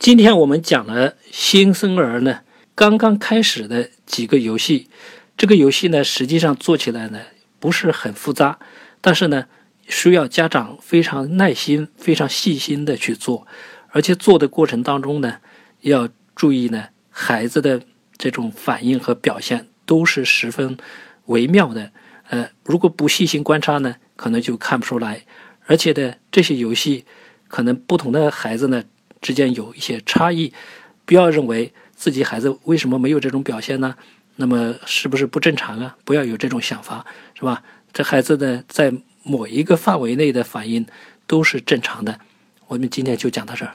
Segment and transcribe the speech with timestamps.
[0.00, 2.40] 今天我们讲了新生儿呢
[2.74, 4.88] 刚刚开始的几个游戏，
[5.36, 7.20] 这个游戏呢实际上做起来呢
[7.58, 8.58] 不是很复杂，
[9.02, 9.44] 但是呢
[9.86, 13.46] 需要家长非常耐心、非常细心的去做，
[13.90, 15.36] 而且做的过程当中呢
[15.82, 17.82] 要注意呢孩子的
[18.16, 20.78] 这种反应和表现都是十分
[21.26, 21.92] 微妙的。
[22.30, 25.26] 呃，如果不细心观察呢，可能就看不出来。
[25.66, 27.04] 而且呢，这些游戏
[27.48, 28.84] 可能不同的孩子呢。
[29.20, 30.52] 之间有一些差异，
[31.04, 33.96] 不要认为自己孩子为什么没有这种表现呢？
[34.36, 35.96] 那么是不是不正常啊？
[36.04, 37.04] 不要有这种想法，
[37.34, 37.62] 是吧？
[37.92, 40.86] 这孩子呢，在某一个范围内的反应
[41.26, 42.20] 都是正常的。
[42.68, 43.74] 我们今天就讲到这儿。